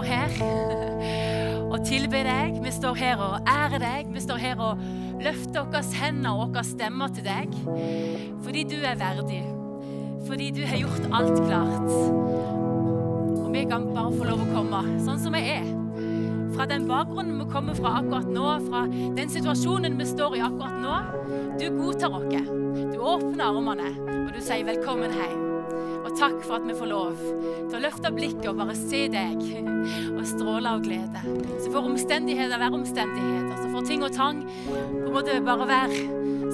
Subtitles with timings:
[0.00, 0.30] står her
[1.72, 2.60] og tilber deg.
[2.64, 4.12] Vi står her og ærer deg.
[4.14, 4.78] Vi står her og
[5.20, 7.52] løfter våre hender og våre stemmer til deg.
[8.44, 9.42] Fordi du er verdig.
[10.26, 11.90] Fordi du har gjort alt klart.
[13.40, 15.68] Og vi kan bare få lov å komme sånn som vi er.
[16.54, 20.80] Fra den bakgrunnen vi kommer fra akkurat nå, fra den situasjonen vi står i akkurat
[20.80, 20.96] nå.
[21.60, 22.26] Du godtar oss.
[22.80, 23.94] Du åpner armene,
[24.24, 25.49] og du sier 'velkommen hjem'.
[26.10, 27.18] Og takk for at vi får lov
[27.70, 29.42] til å løfte blikket og bare se deg
[30.16, 31.22] og stråle av glede.
[31.62, 33.60] Så får omstendigheter være omstendigheter.
[33.60, 36.00] Så får ting og tang på en måte bare være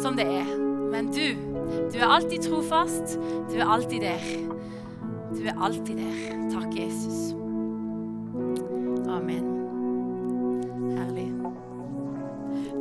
[0.03, 0.51] som det er.
[0.93, 1.39] Men du,
[1.93, 3.17] du er alltid trofast.
[3.49, 4.27] Du er alltid der.
[5.33, 6.19] Du er alltid der.
[6.53, 7.33] Takk, Jesus.
[9.09, 9.47] Amen.
[10.99, 11.31] Herlig.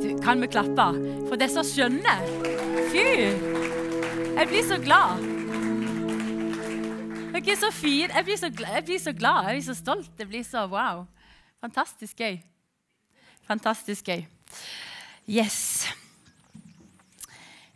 [0.02, 0.90] Du, kan vi klappe
[1.30, 2.18] for disse skjønne?
[2.92, 3.06] Fy!
[4.36, 5.35] Jeg blir så glad.
[7.36, 8.08] Dere er så fine.
[8.14, 8.74] Jeg blir så, glad.
[8.74, 9.44] jeg blir så glad.
[9.44, 10.18] Jeg blir så stolt.
[10.18, 11.02] Det blir så wow.
[11.60, 12.38] Fantastisk gøy.
[13.44, 14.22] Fantastisk gøy.
[15.28, 15.84] Yes.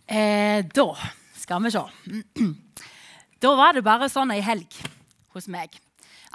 [0.09, 0.87] Eh, da
[1.37, 1.85] skal vi se.
[3.43, 4.75] Da var det bare sånn ei helg
[5.33, 5.77] hos meg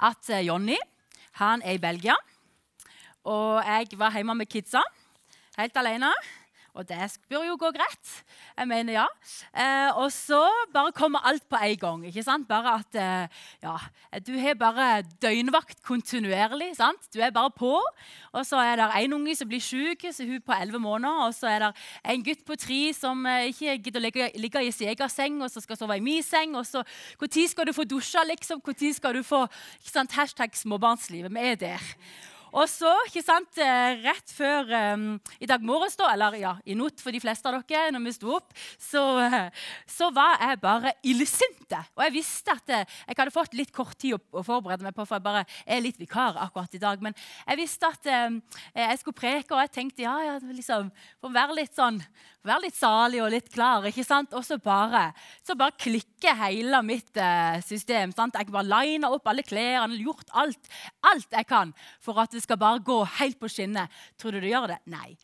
[0.02, 0.78] at eh, Jonny
[1.38, 2.14] han er i Belgia.
[3.26, 4.82] Og jeg var hjemme med kidsa
[5.58, 6.12] helt alene.
[6.76, 8.10] Og det bør jo gå greit.
[8.52, 9.06] Jeg mener ja.
[9.56, 10.42] Eh, og så
[10.74, 12.04] bare kommer alt på en gang.
[12.06, 12.48] ikke sant?
[12.48, 13.76] Bare at eh, ja,
[14.20, 16.74] Du har bare døgnvakt kontinuerlig.
[16.76, 17.08] sant?
[17.14, 17.80] Du er bare på.
[18.32, 21.24] Og så er det en unge som blir syk, så hun på 11 måneder.
[21.26, 21.72] Og så er det
[22.04, 25.40] en gutt på tre som eh, ikke gidder å ligge, ligge i sin egen seng,
[25.42, 26.56] og så skal sove i min seng.
[26.56, 26.84] Og så
[27.20, 28.60] Når skal du få dusja, liksom?
[28.60, 29.46] Når skal du få
[29.80, 30.12] ikke sant?
[30.12, 31.32] Hashtag småbarnslivet.
[31.32, 31.92] Vi er der.
[32.56, 35.08] Og så, ikke sant, eh, rett før um,
[35.44, 38.14] i dag morges, da, eller ja, i natt for de fleste av dere, når vi
[38.16, 39.02] sto opp, så,
[39.98, 41.82] så var jeg bare illsinte.
[41.98, 44.96] Og jeg visste at eh, jeg hadde fått litt kort tid å, å, forberede meg
[44.96, 47.04] på, for jeg bare er litt vikar akkurat i dag.
[47.04, 48.40] Men jeg visste at um,
[48.72, 50.88] jeg skulle preke, og jeg tenkte ja, ja, liksom,
[51.20, 52.00] for å være litt sånn
[52.46, 53.84] være litt salig og litt klar.
[53.88, 54.34] ikke sant?
[54.36, 55.10] Og så bare,
[55.46, 58.12] så bare klikker hele mitt uh, system.
[58.16, 58.36] sant?
[58.38, 60.70] Jeg bare liner opp alle klærne, gjort alt,
[61.06, 63.90] alt jeg kan for at det skal bare gå helt på skinner.
[64.18, 64.80] Tror du du gjør det?
[64.90, 65.16] Nei.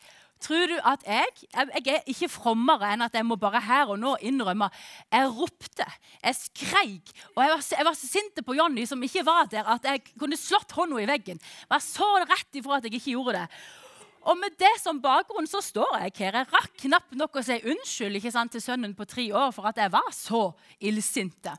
[0.43, 4.01] Tror du at jeg Jeg er ikke frommere enn at jeg må bare her og
[4.03, 4.69] nå innrømme
[5.13, 5.87] Jeg ropte,
[6.23, 9.69] jeg skreik, og jeg var, jeg var så sint på Jonny, som ikke var der,
[9.69, 11.39] at jeg kunne slått hånda i veggen.
[11.39, 13.47] Jeg var så rett ifra at jeg ikke gjorde det.
[14.23, 16.39] Og med det som bakgrunn så står jeg her.
[16.39, 19.67] Jeg rakk knapt nok å si unnskyld ikke sant, til sønnen på tre år for
[19.71, 20.45] at jeg var så
[20.79, 21.55] illsinte.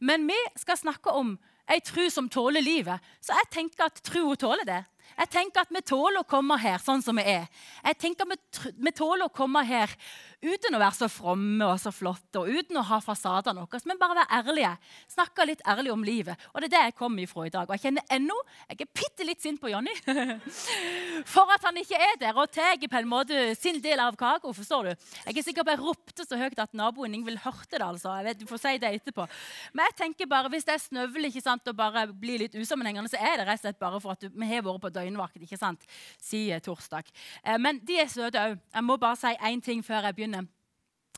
[0.00, 1.34] Men vi skal snakke om
[1.70, 4.80] ei tro som tåler livet, så jeg tenker at troa tåler det.
[5.20, 7.48] Jeg tenker at vi tåler å komme her sånn som vi er.
[7.84, 9.92] Jeg tenker at vi tåler å komme her
[10.40, 13.98] uten å være så fromme og så flotte og uten å ha fasadene våre, men
[14.00, 14.72] bare være ærlige.
[15.12, 16.40] Snakke litt ærlig om livet.
[16.54, 17.68] Og det er det jeg kommer ifra i dag.
[17.68, 18.36] Og jeg kjenner ennå
[18.70, 19.92] Jeg er bitte litt sint på Jonny
[21.34, 24.52] for at han ikke er der og tar på en måte sin del av kaka.
[24.56, 25.08] Forstår du?
[25.26, 27.84] Jeg er sikker på jeg ropte så høyt at naboen Ingvild hørte det.
[27.84, 28.14] altså.
[28.20, 29.26] Jeg vet, Du får si det etterpå.
[29.74, 33.20] Men jeg tenker bare, hvis jeg snøvler ikke sant, og bare blir litt usammenhengende, så
[33.20, 35.58] er det rett og slett bare for at du, vi har vært på døgnvakt ikke
[35.60, 35.84] sant,
[36.22, 37.10] siden torsdag.
[37.44, 38.58] Eh, men de er søte òg.
[38.74, 40.29] Jeg må bare si én ting før jeg begynner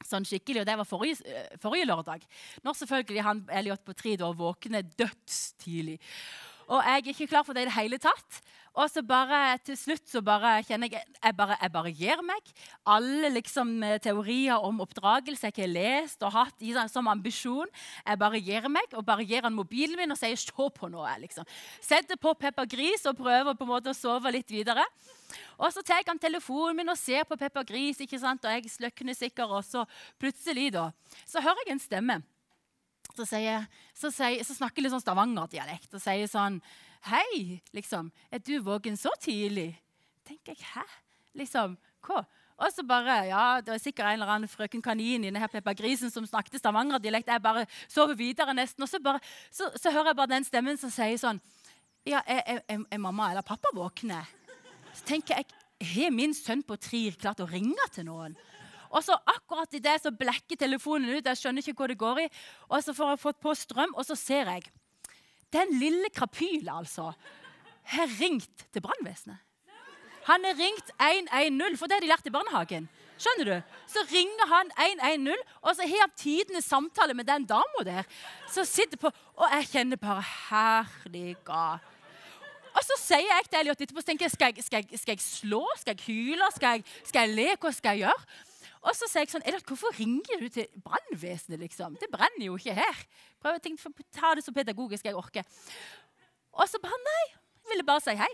[0.09, 2.25] sånn skikkelig, og det var forrige, eh, forrige lørdag.
[2.65, 5.99] Når selvfølgelig han Elliot på tre da våkner dødstidlig.
[6.69, 8.43] Og jeg er ikke klar for det i det hele tatt.
[8.72, 12.53] Og så bare til slutt så bare kjenner jeg jeg bare, jeg bare gir meg.
[12.88, 17.69] Alle liksom eh, teorier om oppdragelse jeg har lest og hatt i, som ambisjon.
[18.06, 21.21] Jeg bare gir meg og bare gir han mobilen min og sier 'se på noe'.
[21.21, 21.44] liksom.
[21.81, 24.84] Setter på Peppa Gris og prøver på en måte å sove litt videre.
[25.59, 28.44] Og så tar han telefonen min og ser på Peppa Gris, ikke sant?
[28.44, 29.50] og jeg sløkner sikkert.
[29.50, 29.84] Og så
[30.19, 30.91] plutselig da,
[31.27, 32.22] så hører jeg en stemme.
[33.16, 36.62] Så, sier, så, sier, så snakker litt sånn Stavanger-dialekt og sier sånn
[37.03, 38.13] Hei, liksom.
[38.31, 39.73] Er du våken så tidlig?
[40.27, 40.85] tenker jeg, hæ?
[41.35, 41.77] Liksom,
[42.07, 42.23] hva?
[42.63, 45.73] Og så bare, ja, Det var sikkert en eller annen frøken Kanin i denne Peppa
[45.75, 47.29] Grisen som snakket Stavanger-dialekt.
[47.29, 48.83] Jeg bare sover videre nesten.
[48.83, 49.21] Og så, bare,
[49.51, 51.41] så, så, hører jeg bare den stemmen som sier sånn
[52.06, 54.23] Ja, er, er, er mamma eller pappa våkne?
[54.93, 55.47] Så tenker jeg,
[55.94, 58.37] har min sønn på tre klart å ringe til noen?
[58.93, 61.26] Og så akkurat i det så blekker telefonen ut.
[61.26, 62.29] Jeg skjønner ikke hva det går i.
[62.69, 64.69] Og så får jeg fått på strøm, og så ser jeg
[65.52, 67.12] den lille krapylen, altså,
[67.94, 69.38] har ringt til brannvesenet.
[70.25, 72.88] Han har ringt 110, for det har de lært i barnehagen.
[73.22, 73.78] Skjønner du?
[73.90, 78.06] Så ringer han 110, og så har han tidenes samtale med den dama der.
[78.50, 81.78] Som sitter på, Og jeg kjenner bare Herliga.
[82.72, 85.12] Og så sier jeg til Elliot etterpå så tenker jeg, skal, jeg, skal, jeg, skal
[85.12, 85.60] jeg slå?
[85.76, 86.49] Skal jeg hyle?
[86.54, 87.49] Skal jeg, skal jeg le?
[87.60, 88.51] Hva skal jeg gjøre?
[88.82, 91.94] Og så sier jeg sånn Edvard, hvorfor ringer du til brannvesenet, liksom?
[92.00, 93.02] Det brenner jo ikke her.
[93.43, 95.46] Prøv å tenke, ta det så pedagogisk jeg orker.
[96.52, 97.26] Og så bare Nei,
[97.70, 98.32] ville bare si hei.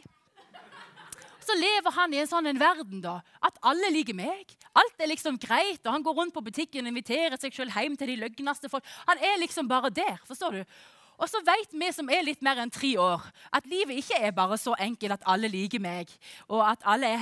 [1.49, 4.51] Så lever han i en sånn en verden da, at alle liker meg.
[4.77, 7.97] Alt er liksom greit, og Han går rundt på butikken og inviterer seg selv hjem
[7.97, 8.85] til de løgneste folk.
[9.09, 10.19] Han er liksom bare der.
[10.29, 10.75] forstår du?
[11.19, 13.25] Og så vet vi som er litt mer enn tre år,
[13.55, 16.13] at livet ikke er bare så enkelt at alle liker meg,
[16.47, 17.19] og at er alt er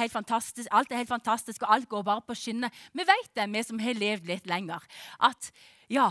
[1.00, 2.72] helt fantastisk, og alt går bare på skinner.
[2.92, 4.84] Vi vet det, vi som har levd litt lenger.
[5.18, 5.48] At
[5.88, 6.10] ja,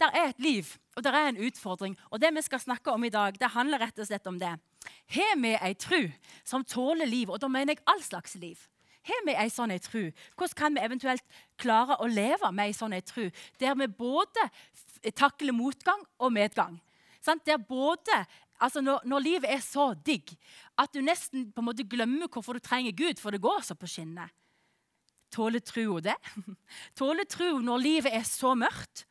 [0.00, 1.96] det er et liv, og det er en utfordring.
[2.10, 4.54] Og det vi skal snakke om i dag, det handler rett og slett om det.
[5.12, 6.08] Har vi ei tru
[6.44, 8.56] som tåler liv, og da mener jeg all slags liv?
[9.06, 10.08] Har vi ei sånn ei tru?
[10.38, 11.22] Hvordan kan vi eventuelt
[11.60, 13.28] klare å leve med ei sånn ei tru,
[13.60, 14.48] der vi både
[15.14, 16.80] takler motgang og medgang?
[17.24, 17.48] Sant?
[17.48, 18.18] er både,
[18.60, 20.34] altså når, når, livet er så digg
[20.78, 23.76] at du nesten på en måte glemmer hvorfor du trenger Gud, for det går så
[23.78, 24.32] på skinner.
[25.32, 26.16] Tåler trua det?
[26.98, 29.06] Tåler tro når livet er så mørkt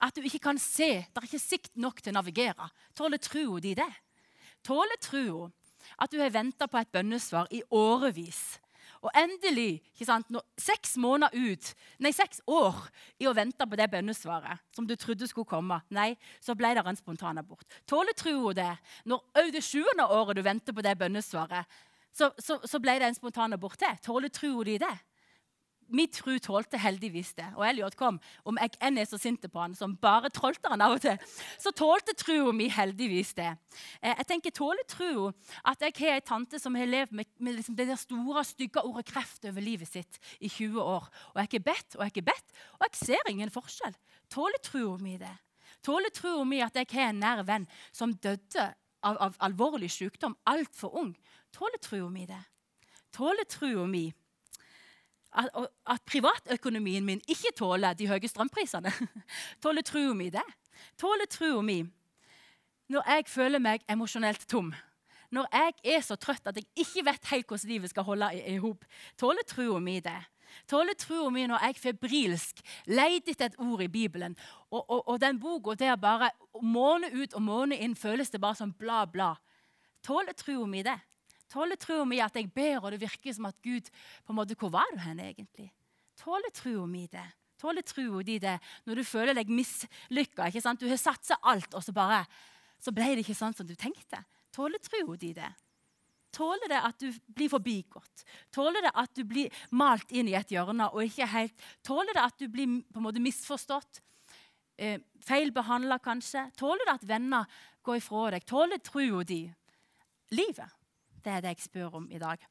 [0.00, 2.70] at du ikke kan se, det er ikke sikt nok til å navigere?
[2.96, 3.90] Tåler trua di det?
[4.64, 5.50] Tåler trua
[6.00, 8.60] at du har venta på et bønnesvar i årevis?
[9.00, 9.80] Og endelig,
[10.28, 11.68] nå, seks ut,
[11.98, 12.76] nei, seks år
[13.18, 16.84] i å vente på det bønnesvaret som du trodde skulle komme, nei, så ble det
[16.84, 17.64] en spontanabort.
[17.88, 18.72] Tåler troa det?
[19.08, 21.64] Når òg det sjuende året du venter på det bønnesvaret,
[22.12, 23.96] så, så, så ble det en spontanabort til.
[24.04, 24.96] Tåler troa di det?
[25.94, 27.46] Min tru tålte heldigvis det.
[27.56, 30.82] Og Elliot kom, om jeg enn er så sint på han, som bare trolte han
[30.84, 31.18] av og til,
[31.60, 33.50] så tålte trua mi heldigvis det.
[34.02, 35.30] Eh, jeg tenker, Tåler trua
[35.70, 38.82] at jeg har ei tante som har levd med, med liksom det der store, stygge
[38.84, 41.06] ordet kreft over livet sitt i 20 år?
[41.34, 43.96] Og jeg har bedt og jeg har bedt, og jeg ser ingen forskjell.
[44.30, 45.32] Tåler trua mi det?
[45.82, 48.66] Tåler trua mi at jeg har en nær venn som døde
[49.02, 51.14] av, av alvorlig sykdom altfor ung?
[51.54, 52.42] Tåler trua mi det?
[53.16, 54.10] Tåler trua mi
[55.32, 55.48] at,
[55.86, 58.92] at, privatøkonomien min ikke tåler de høye strømprisene.
[59.62, 60.46] tåler trua mi det?
[60.98, 61.82] Tåler trua mi
[62.90, 64.72] når jeg føler meg emosjonelt tom?
[65.30, 68.56] Når jeg er så trøtt at jeg ikke vet helt hvordan livet skal holde i
[68.58, 68.84] hop?
[69.18, 70.18] Tåler trua mi det?
[70.66, 74.34] Tåler trua mi når jeg febrilsk leter etter et ord i Bibelen,
[74.70, 78.58] og, og, og den boka der bare måned ut og måned inn føles det bare
[78.58, 79.36] som bla, bla?
[80.02, 80.98] Tåler trua mi det?
[81.50, 83.90] Tåler troa mi at jeg ber, og det virker som at Gud
[84.24, 85.70] på en måte, Hvor var du hen egentlig?
[86.16, 87.26] Tåler troa mi det?
[87.60, 90.48] Tåler troa di det når du føler deg mislykka?
[90.78, 92.24] Du har satsa alt, og så bare
[92.80, 94.22] så ble det ikke sånn som du tenkte.
[94.54, 95.50] Tåler troa di det?
[96.32, 98.24] Tåler det at du blir forbigått?
[98.54, 102.22] Tåler det at du blir malt inn i et hjørne og ikke helt Tåler det
[102.22, 104.00] at du blir på en måte misforstått?
[104.78, 106.46] Eh, Feilbehandla, kanskje?
[106.56, 108.46] Tåler det at venner går ifra deg?
[108.46, 109.42] Tåler troa di
[110.30, 110.79] livet?
[111.24, 112.46] Det er det jeg spør om i dag.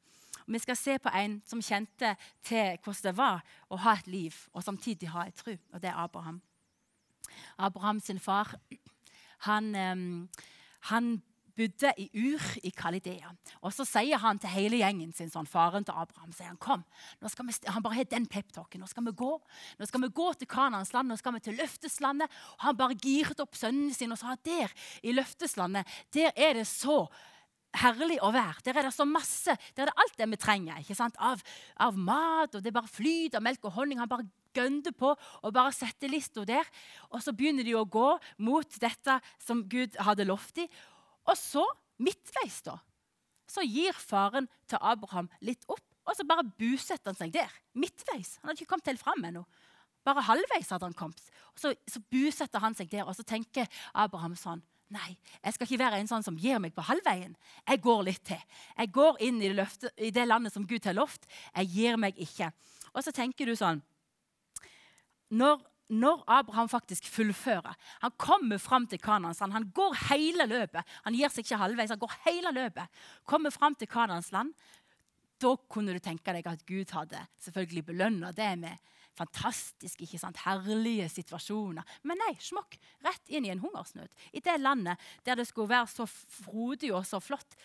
[0.46, 4.06] Og vi skal se på en som kjente til hvordan det var å ha et
[4.10, 6.40] liv og samtidig ha et tro, og det er Abraham.
[7.58, 8.54] Abraham sin far
[9.46, 10.28] han,
[10.90, 11.22] han
[11.56, 13.32] bodde i Ur i Kalidea.
[13.60, 16.84] Og så sier han til hele gjengen sin, sånn, faren til Abraham, sier han, kom,
[17.20, 18.82] nå skal vi, han bare har den peptalken.
[18.82, 19.32] Nå skal vi gå
[19.80, 22.40] Nå skal vi gå til Kanans land, nå skal vi til løfteslandet.
[22.56, 24.72] Og han bare giret opp sønnen sin og sa der
[25.02, 27.04] i løfteslandet, der er det så
[27.76, 28.62] herlig å være.
[28.66, 30.80] Der er det så masse, der er det alt det vi trenger.
[30.82, 31.18] ikke sant?
[31.18, 31.42] Av,
[31.78, 34.00] av mat, og det bare flyter melk og honning.
[34.02, 36.66] Han bare gønner på og bare setter lista der.
[37.10, 38.08] Og så begynner de å gå
[38.42, 40.70] mot dette som Gud hadde lovt dem.
[41.28, 41.64] Og så,
[42.02, 42.78] midtveis, da,
[43.50, 47.50] så gir faren til Abraham litt opp, og så bare busetter han seg der.
[47.78, 48.38] Midtveis.
[48.40, 49.44] Han hadde ikke kommet helt fram ennå.
[50.06, 51.22] Bare halvveis hadde han kommet.
[51.52, 55.68] Og så, så busetter han seg der, og så tenker Abraham sånn Nei, jeg skal
[55.68, 57.36] ikke være en sånn som gir meg på halvveien.
[57.62, 58.40] Jeg går litt til.
[58.74, 61.28] Jeg går inn i det, løfte, i det landet som Gud har lovt.
[61.54, 62.50] Jeg gir meg ikke.
[62.90, 63.78] Og så tenker du sånn
[65.30, 65.60] Når,
[65.94, 69.54] når Abraham faktisk fullfører Han kommer fram til Kanans land.
[69.54, 70.82] Han går hele løpet.
[71.06, 73.02] Han gir seg ikke halvveis, han går hele løpet.
[73.24, 74.50] Kommer fram til Kanans land.
[75.40, 80.40] Da kunne du tenke deg at Gud hadde selvfølgelig belønna det med fantastiske, ikke sant?
[80.44, 81.86] herlige situasjoner.
[82.06, 84.10] Men nei, smokk, rett inn i en hungersnød.
[84.32, 87.58] I det landet der det skulle være så frodig og så flott,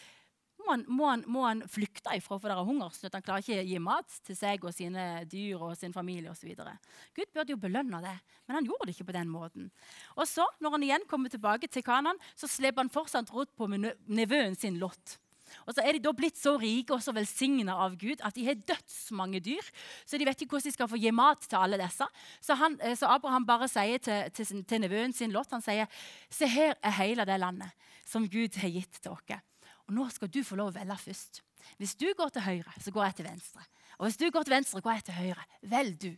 [0.65, 3.13] må han, må han, må han flykte ifra, for det er hungersnød.
[3.13, 6.55] Han klarer ikke å gi mat til seg og sine dyr og sin familie osv.
[6.55, 8.15] Gud burde jo belønne det,
[8.47, 9.69] men han gjorde det ikke på den måten.
[10.15, 13.69] Og så, når han igjen kommer tilbake til Kanan, så slipper han fortsatt råd på
[13.69, 15.19] nevøen sin Lott.
[15.65, 18.45] Og så er de da blitt så rike og så velsigna av Gud at de
[18.47, 19.71] har dødsmange dyr.
[20.05, 22.07] Så de vet ikke hvordan de skal få gi mat til alle disse.
[22.43, 25.89] Så, han, eh, så Abraham bare sier til, til, til, nevøen sin Lot han sier,
[26.29, 29.41] Se, her er hele det landet som Gud har gitt til dere.
[29.85, 31.41] Og nå skal du få lov å velge først.
[31.81, 33.65] Hvis du går til høyre, så går jeg til venstre.
[33.97, 35.45] Og hvis du går til venstre, går jeg til høyre.
[35.71, 36.11] Velg du.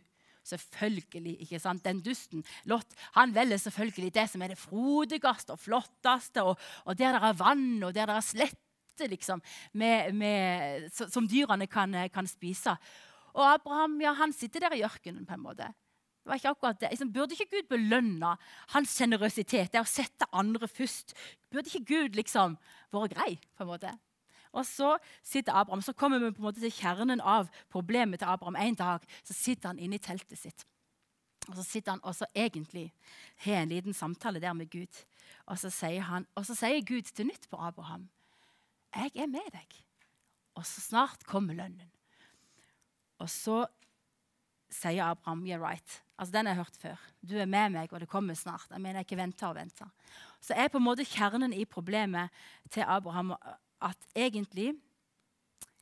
[0.48, 1.84] Selvfølgelig, ikke sant?
[1.84, 6.56] Den dusten, Lot, han velger selvfølgelig det som er det frodigste og flotteste, og,
[6.88, 8.62] og der det er vann, og der det er slett
[8.98, 12.76] urter liksom, med, med, som dyrene kan, kan, spise.
[13.34, 15.26] Og Abraham ja, han sitter der i ørkenen.
[15.26, 15.64] på en måte.
[15.64, 16.90] Det var ikke akkurat det.
[16.90, 18.36] Liksom, burde ikke Gud belønne
[18.74, 21.14] hans sjenerøsitet, det å sette andre først?
[21.50, 22.58] Burde ikke Gud liksom
[22.92, 23.38] vært grei?
[23.56, 23.98] på en måte?
[24.52, 28.28] Og så sitter Abraham, så kommer vi på en måte til kjernen av problemet til
[28.28, 28.56] Abraham.
[28.56, 30.64] En dag så sitter han inne i teltet sitt.
[31.48, 32.92] Og så sitter han også egentlig
[33.44, 35.04] har en liten samtale der med Gud.
[35.46, 38.08] Og så sier, han, og så sier Gud til nytt på Abraham.
[38.98, 39.84] 'Jeg er med deg.'
[40.54, 41.90] Og så snart kommer lønnen.
[43.18, 43.66] Og så
[44.70, 46.96] sier Abraham, 'You're right.' Altså, Den har jeg hørt før.
[47.22, 49.86] 'Du er med meg, og det kommer snart.' Jeg mener ikke venter og venter.
[50.40, 52.30] Så er på en måte kjernen i problemet
[52.70, 53.34] til Abraham
[53.80, 54.74] at egentlig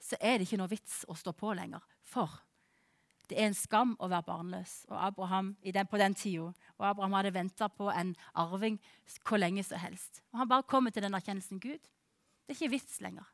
[0.01, 1.81] så er det ikke noe vits å stå på lenger.
[2.05, 2.31] For
[3.31, 4.85] det er en skam å være barnløs.
[4.89, 8.79] Og Abraham den, på den tida, og Abraham hadde venta på en arving
[9.27, 10.23] hvor lenge som helst.
[10.33, 11.91] Og Han bare kommer til den erkjennelsen Gud,
[12.47, 13.27] det er ikke vits lenger.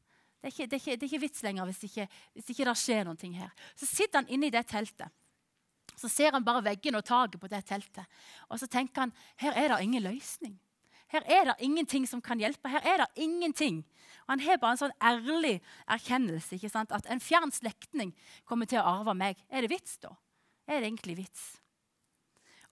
[0.43, 2.65] Det er ikke, det er ikke, det er ikke vits lenger hvis ikke, hvis ikke
[2.67, 3.51] det skjer noe her.
[3.79, 5.13] Så sitter han inne i det teltet.
[5.95, 8.09] Så ser han bare veggen og taket på det teltet.
[8.49, 10.57] Og så tenker han her er det ingen løsning.
[11.13, 12.71] Her er det ingenting som kan hjelpe.
[12.73, 13.83] Her er det ingenting.
[14.25, 16.93] Og Han har bare en sånn ærlig erkjennelse ikke sant?
[16.93, 18.15] at en fjern slektning
[18.49, 19.37] kommer til å arve meg.
[19.53, 20.15] Er det vits, da?
[20.67, 21.45] Er det egentlig vits?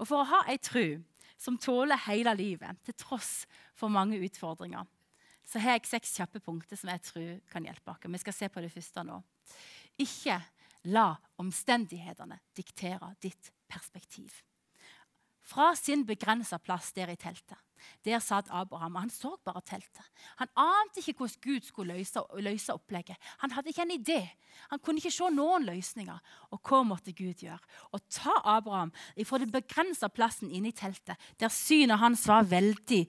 [0.01, 1.03] Og For å ha ei tru
[1.41, 3.45] som tåler hele livet, til tross
[3.77, 4.89] for mange utfordringer,
[5.51, 8.05] så har jeg seks kjappe punkter som jeg tror kan hjelpe oss.
[8.07, 9.19] Vi skal se på det første nå.
[9.99, 10.39] Ikke
[10.95, 11.09] la
[11.43, 14.31] omstendighetene diktere ditt perspektiv.
[15.43, 17.59] Fra sin begrensa plass der i teltet
[18.05, 20.05] der satt Abraham, han så bare teltet.
[20.37, 23.17] Han ante ikke hvordan Gud skulle løse, løse, opplegget.
[23.39, 24.21] Han hadde ikke en idé.
[24.71, 26.19] Han kunne ikke se noen løsninger.
[26.51, 27.61] Og hva måtte Gud gjøre?
[27.93, 28.93] Å ta Abraham
[29.25, 33.05] fra den begrensa plassen inne i teltet, der synet hans var veldig,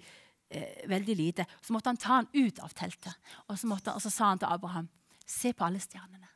[0.52, 3.34] eh, veldig lite, så måtte han ta han ut av teltet.
[3.48, 4.90] Og så, måtte, og så sa han til Abraham,
[5.26, 6.30] se på alle stjernene.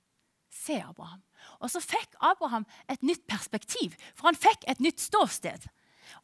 [0.56, 1.22] Se, Abraham.
[1.60, 5.68] Og så fikk Abraham et nytt perspektiv, for han fikk et nytt ståsted.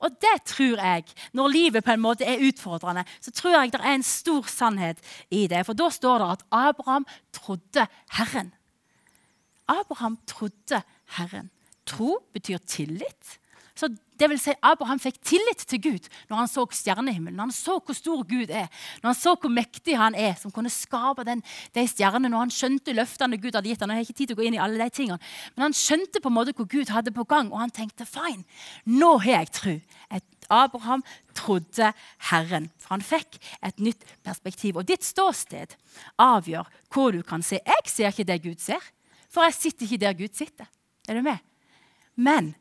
[0.01, 3.81] Og det tror jeg, når livet på en måte er utfordrende, så tror jeg det
[3.81, 5.01] er en stor sannhet
[5.33, 5.63] i det.
[5.65, 8.53] For da står det at Abraham trodde Herren.
[9.69, 10.81] Abraham trodde
[11.17, 11.49] Herren.
[11.85, 13.37] Tro betyr tillit.
[13.75, 13.89] Så
[14.21, 17.77] det vil si, Abraham fikk tillit til Gud når han så stjernehimmelen, når han så
[17.79, 18.67] hvor stor Gud er,
[19.01, 21.41] når han så hvor mektig han er, som kunne skape den,
[21.73, 23.93] de stjernene, når han skjønte løftene Gud hadde gitt ham.
[23.93, 26.21] Jeg har ikke tid til å gå inn i alle de tingene, Men han skjønte
[26.21, 28.45] på en måte hvor Gud hadde på gang, og han tenkte fine,
[28.85, 29.75] nå har jeg tro.
[30.51, 31.93] Abraham trodde
[32.29, 34.77] Herren, for han fikk et nytt perspektiv.
[34.77, 35.77] Og ditt ståsted
[36.19, 37.61] avgjør hva du kan se.
[37.63, 38.83] Jeg ser ikke det Gud ser,
[39.31, 40.67] for jeg sitter ikke der Gud sitter.
[41.07, 41.39] Er du med?
[42.19, 42.51] Men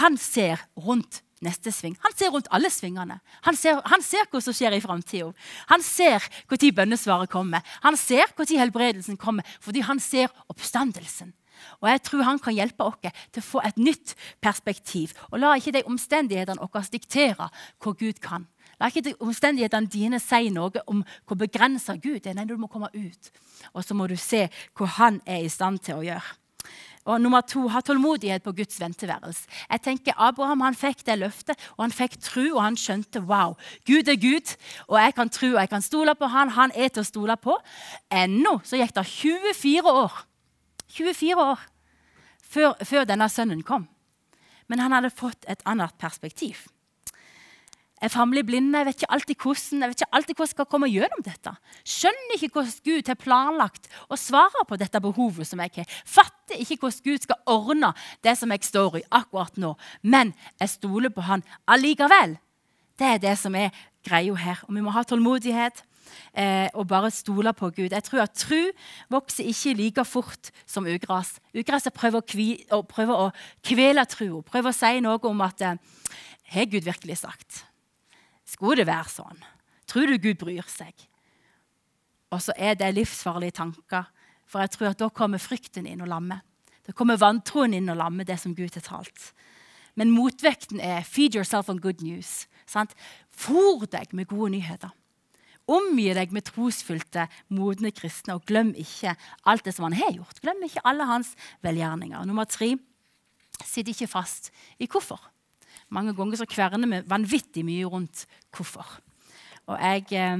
[0.00, 1.96] han ser rundt neste sving.
[2.02, 3.18] Han ser rundt alle svingene.
[3.46, 5.32] Han ser, han ser hva som skjer i framtida.
[5.70, 7.64] Han ser når bønnesvaret kommer.
[7.84, 11.34] Han ser når helbredelsen kommer, fordi han ser oppstandelsen.
[11.80, 12.98] Og Jeg tror han kan hjelpe oss
[13.32, 14.14] til å få et nytt
[14.44, 15.14] perspektiv.
[15.30, 18.46] Og La ikke de omstendighetene våre diktere hva Gud kan.
[18.80, 22.34] La ikke de omstendighetene dine si noe om hvor begrensa Gud er.
[22.36, 23.30] Nei, du må komme ut,
[23.72, 26.45] og så må du se hva han er i stand til å gjøre.
[27.06, 29.46] Og nummer to, ha tålmodighet på Guds venteværelse.
[29.70, 33.54] Jeg tenker Abraham han fikk det løftet, og han fikk tro, og han skjønte wow,
[33.86, 34.56] Gud er Gud,
[34.88, 37.38] og jeg kan tro og jeg kan stole på han, han er til å stole
[37.38, 37.54] på.
[38.10, 40.22] Ennå så gikk det 24 år
[40.96, 41.66] 24 år
[42.42, 43.86] før, før denne sønnen kom.
[44.66, 46.66] Men han hadde fått et annet perspektiv.
[47.96, 50.56] Jeg famler i blinde, jeg vet ikke alltid hvordan jeg vet ikke alltid hvordan jeg
[50.56, 51.52] skal komme gjennom dette.
[51.96, 55.94] Skjønner ikke hvordan Gud har planlagt å svare på dette behovet som jeg har.
[56.04, 57.92] Fatter ikke hvordan Gud skal ordne
[58.24, 59.74] det som jeg står i akkurat nå.
[60.02, 62.38] Men jeg stoler på Han allikevel.
[62.96, 63.74] Det er det som er
[64.06, 64.62] greia her.
[64.68, 65.82] Og vi må ha tålmodighet
[66.32, 67.92] eh, og bare stole på Gud.
[67.92, 68.70] Jeg tror at tru
[69.10, 71.36] vokser ikke like fort som ugras.
[71.54, 72.22] Ugraset prøver
[72.70, 73.30] å, prøver å
[73.66, 75.76] kvele trua, prøver å si noe om at eh,
[76.46, 77.64] Har Gud virkelig sagt?
[78.46, 79.40] Skulle det være sånn?
[79.90, 80.94] Tror du Gud bryr seg?
[82.30, 84.06] Og så er det livsfarlige tanker.
[84.46, 86.42] For jeg tror at da kommer frykten inn og lammer.
[86.86, 89.32] Da kommer vantroen inn og lammer det som Gud har talt.
[89.96, 92.46] Men motvekten er 'feed yourself on good news'.
[92.66, 92.94] Sant?
[93.90, 94.90] Deg med gode nyheter.
[95.66, 100.40] Omgi deg med trosfylte, modne kristne, og glem ikke alt det som han har gjort.
[100.40, 102.24] Glem ikke alle hans velgjerninger.
[102.24, 102.76] Nummer tre
[103.64, 105.18] sitt ikke fast i hvorfor.
[105.88, 108.86] Mange ganger så kverner vi vanvittig mye rundt hvorfor.
[109.66, 110.38] Og jeg eh,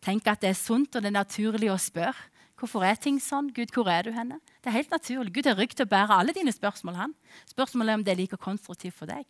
[0.00, 2.16] tenker at det er sunt og det er naturlig å spørre.
[2.56, 3.50] Hvorfor er ting sånn?
[3.52, 4.38] Gud, hvor er du henne?
[4.64, 5.34] Det er helt naturlig.
[5.36, 6.94] Gud har rygg til å bære alle dine spørsmål.
[6.96, 7.12] han.
[7.52, 9.28] Spørsmålet er om det er like konstruktivt for deg.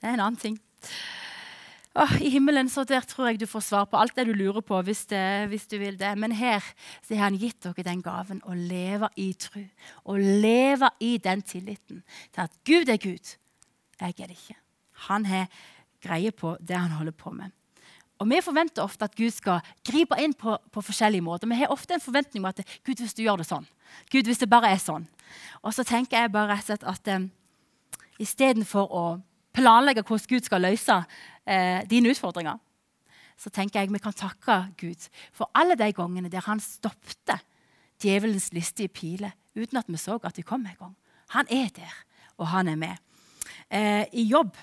[0.00, 0.56] Det er en annen ting.
[1.92, 4.64] Åh, I himmelen så der tror jeg du får svar på alt det du lurer
[4.64, 4.80] på.
[4.80, 6.16] hvis, det, hvis du vil det.
[6.18, 6.64] Men her
[7.04, 9.60] så har han gitt dere den gaven å leve i tro.
[10.08, 13.36] Å leve i den tilliten til at Gud er Gud.
[14.00, 14.56] Jeg er det ikke.
[15.08, 15.52] Han har
[16.02, 17.52] greie på det han holder på med.
[18.22, 21.50] Og Vi forventer ofte at Gud skal gripe inn på, på forskjellige måter.
[21.50, 23.66] Vi har ofte en forventning om at Gud, hvis du gjør det sånn.
[24.12, 25.08] Gud, hvis det bare er sånn.
[25.62, 27.26] Og så tenker jeg bare rett og slett at um,
[28.22, 29.04] istedenfor å
[29.56, 31.00] planlegge hvordan Gud skal løse
[31.44, 32.60] eh, dine utfordringer,
[33.36, 37.42] så tenker jeg vi kan takke Gud for alle de gangene der han stoppet
[38.02, 40.94] djevelens listige piler uten at vi så at de kom en gang.
[41.34, 41.96] Han er der,
[42.38, 42.96] og han er med.
[43.68, 44.54] Eh, I jobb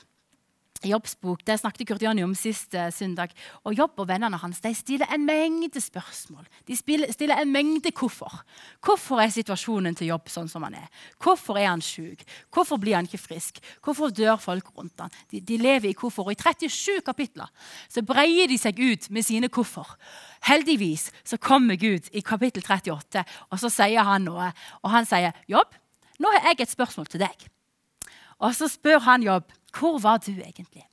[0.88, 3.34] Jobbs bok det snakket Kurt Jonny om sist uh, søndag.
[3.68, 6.46] Og Jobb og vennene hans de stiller en mengde spørsmål.
[6.68, 8.42] De stiller en mengde hvorfor.
[8.86, 10.88] Hvorfor er situasjonen til Jobb sånn som han er?
[11.20, 12.24] Hvorfor er han sjuk?
[12.54, 13.60] Hvorfor blir han ikke frisk?
[13.84, 15.12] Hvorfor dør folk rundt han?
[15.32, 16.30] De, de lever i hvorfor.
[16.30, 17.52] Og i 37 kapitler
[17.92, 19.98] så breier de seg ut med sine hvorfor.
[20.48, 24.52] Heldigvis så kommer Gud i kapittel 38, og så sier han noe.
[24.84, 25.76] Og han sier, 'Jobb,
[26.20, 27.50] nå har jeg et spørsmål til deg.'
[28.40, 30.86] Og så spør han Jobb hvor var du egentlig?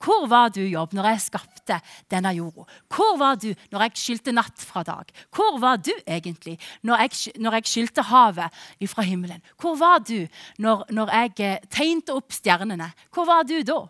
[0.00, 1.76] Hvor var du, Jobb, når jeg skapte
[2.10, 2.64] denne jorda?
[2.88, 5.12] Hvor var du når jeg skilte natt fra dag?
[5.34, 9.42] Hvor var du egentlig når jeg, når jeg skilte havet fra himmelen?
[9.60, 10.24] Hvor var du
[10.58, 12.92] når, når jeg eh, tegnte opp stjernene?
[13.12, 13.82] Hvor var du da?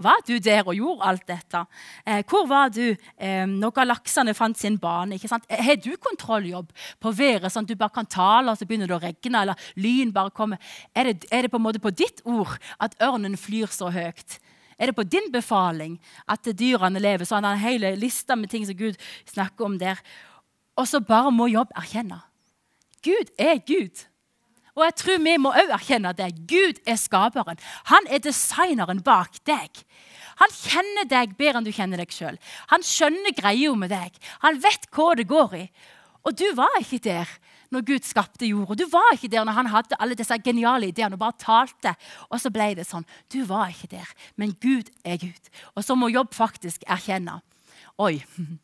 [0.00, 1.62] Var du der og gjorde alt dette?
[2.08, 5.18] Eh, hvor var du eh, når galaksene fant sin bane?
[5.20, 8.96] Har du kontrolljobb på været, sånn at du bare kan tale, og så begynner det
[8.96, 10.72] å regne, eller lyn bare kommer?
[10.96, 14.40] Er det, er det på en måte på ditt ord at ørnen flyr så høyt?
[14.80, 17.28] Er det på din befaling at dyrene lever?
[17.28, 18.96] Så han har en hel liste med ting som Gud
[19.28, 20.00] snakker om der.
[20.80, 22.22] Og så bare må jobb erkjenne.
[23.04, 24.06] Gud er Gud.
[24.76, 26.30] Og jeg tror vi må også erkjenne det.
[26.50, 27.60] Gud er skaperen.
[27.90, 29.82] Han er designeren bak deg.
[30.40, 32.38] Han kjenner deg bedre enn du kjenner deg sjøl.
[32.72, 34.16] Han skjønner greia med deg.
[34.44, 35.64] Han vet hva det går i.
[36.28, 37.28] Og du var ikke der
[37.70, 38.74] når Gud skapte jorda.
[38.74, 41.94] Du var ikke der når han hadde alle disse geniale ideene og bare talte.
[42.28, 43.06] Og så ble det sånn.
[43.32, 44.10] Du var ikke der.
[44.40, 45.52] Men Gud er Gud.
[45.76, 47.38] Og så må jobb faktisk erkjenne.
[48.00, 48.18] Oi,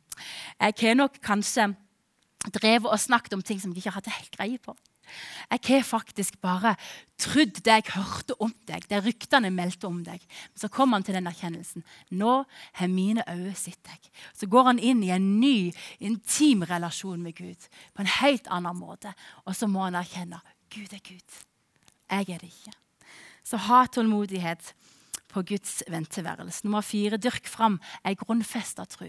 [0.65, 1.71] jeg har nok kanskje
[2.57, 4.77] drevet og snakket om ting som jeg ikke hadde helt greie på.
[5.51, 6.75] Jeg har faktisk bare
[7.21, 10.23] trodd det jeg hørte om deg, det ryktene meldte om deg.
[10.53, 11.85] Men så kom han til den erkjennelsen.
[12.11, 12.35] Nå
[12.81, 14.11] har mine øyne sett deg.
[14.37, 18.77] Så går han inn i en ny, intim relasjon med Gud på en helt annen
[18.79, 19.15] måte.
[19.47, 20.43] Og så må han erkjenne
[20.73, 21.41] Gud er Gud.
[22.11, 22.75] Jeg er det ikke.
[23.47, 24.75] Så ha tålmodighet
[25.31, 26.65] på Guds venteværelse.
[26.67, 29.09] Nummer fire, dyrk fram ei grunnfesta tro.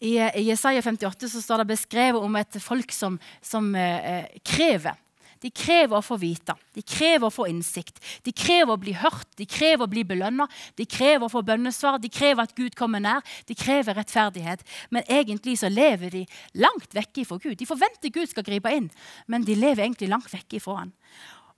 [0.00, 4.98] I, I Jesaja 58 så står det beskrevet om et folk som, som eh, krever.
[5.44, 9.28] De krever å få vite, de krever å få innsikt, de krever å bli hørt,
[9.36, 10.46] de krever å bli belønna,
[10.78, 14.64] de krever å få bønnesvar, de krever at Gud kommer nær, de krever rettferdighet.
[14.88, 16.24] Men egentlig så lever de
[16.64, 17.58] langt vekk ifra Gud.
[17.60, 18.88] De forventer Gud skal gripe inn,
[19.28, 20.94] men de lever egentlig langt vekk ifra han.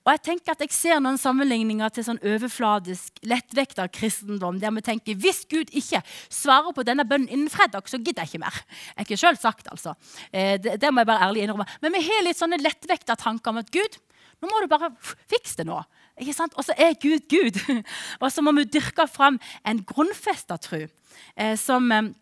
[0.07, 4.85] Og jeg tenker at jeg ser noen sammenligninger til sånn overfladisk, lettvekta kristendom, der vi
[4.87, 5.99] tenker hvis Gud ikke
[6.31, 8.61] svarer på denne bønnen innen fredag, så gidder jeg ikke mer.
[8.62, 9.97] Jeg har ikke sjøl sagt, altså.
[10.31, 11.66] Eh, det, det, må jeg bare ærlig innrømme.
[11.83, 13.99] Men vi har litt sånne lettvekta tanker om at Gud,
[14.38, 14.92] nå må du bare
[15.27, 15.81] fikse det nå.
[16.23, 16.55] Ikke sant?
[16.55, 17.59] Og så er Gud Gud.
[18.23, 22.14] Og så må vi dyrke fram en grunnfesta tro eh, som eh,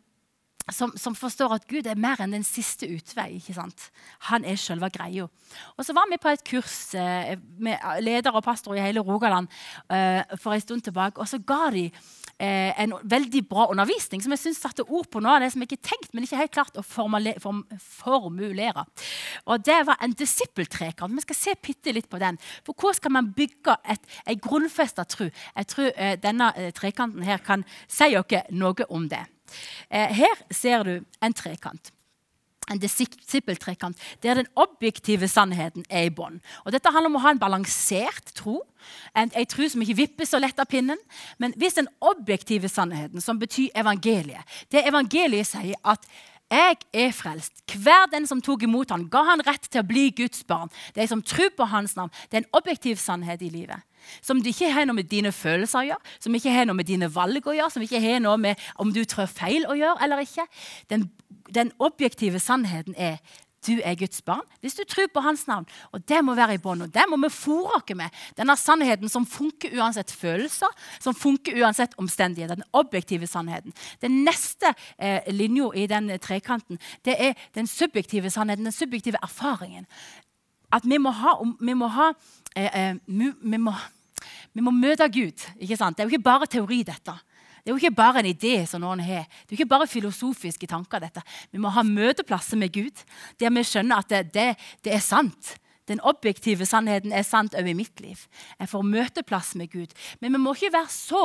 [0.72, 3.34] som, som, forstår at Gud er mer enn den siste utvei.
[3.36, 3.90] ikke sant?
[4.30, 5.26] Han er selve greia.
[5.76, 9.50] Og så var vi på et kurs eh, med leder og pastor i hele Rogaland
[9.92, 11.20] eh, for en stund tilbake.
[11.20, 11.84] Og så ga de
[12.38, 15.60] eh, en veldig bra undervisning som jeg synes satte ord på noe av det som
[15.60, 17.18] jeg ikke tenkt, men ikke helt klart å form
[17.78, 18.86] formulere.
[19.44, 21.12] Og Det var en disippeltrekant.
[21.14, 22.40] Vi skal se bitte litt på den.
[22.64, 25.28] For Hvordan skal man bygge et, en grunnfesta tro?
[25.28, 29.26] Jeg tror eh, denne eh, trekanten her kan si oss noe om det.
[29.90, 31.92] Eh, her ser du en trekant.
[32.72, 36.38] En disippeltrekant der den objektive sannheten er i bånn.
[36.72, 38.62] Dette handler om å ha en balansert tro.
[39.12, 41.00] En, en tro som ikke vipper så lett av pinnen.
[41.36, 46.08] Men hvis den objektive sannheten, som betyr evangeliet Det evangeliet sier at
[46.52, 47.62] jeg er frelst.
[47.72, 50.70] Hver den som tok imot ham, ga han rett til å bli Guds barn.
[50.94, 52.12] De som tror på hans navn.
[52.30, 53.80] Det er en objektiv sannhet i livet.
[54.22, 57.10] Som ikke har noe med dine følelser å gjøre, som ikke har noe med dine
[57.12, 60.24] valg å gjøre, som ikke har noe med om du trår feil å gjøre eller
[60.24, 60.46] ikke.
[60.92, 61.08] Den,
[61.54, 63.18] den objektive sannheten er
[63.66, 65.66] du er Guds barn hvis du tror på hans navn.
[65.92, 66.86] Og Det må være i bånd.
[66.86, 68.12] Og det må vi fòre oss med.
[68.36, 72.56] Denne sannheten som funker uansett følelser, som funker uansett omstendigheter.
[72.60, 73.74] Den objektive sannheten.
[74.00, 79.86] Den neste eh, linja i den trekanten det er den subjektive sannheten, den subjektive erfaringen.
[80.74, 82.10] At vi må ha, vi må ha
[82.56, 83.74] eh, eh, vi, må,
[84.54, 85.46] vi må møte Gud.
[85.60, 87.14] Det er jo ikke bare teori, dette.
[87.64, 89.24] Det er jo ikke bare en idé som noen har.
[89.24, 91.00] Det er jo ikke bare filosofiske tanker.
[91.00, 91.22] dette.
[91.50, 93.04] Vi må ha møteplasser med Gud,
[93.40, 94.48] der vi skjønner at det, det,
[94.84, 95.54] det er sant.
[95.88, 98.22] Den objektive sannheten er sant òg i mitt liv.
[98.60, 99.92] Jeg får møteplass med Gud.
[100.20, 101.24] Men vi må ikke være så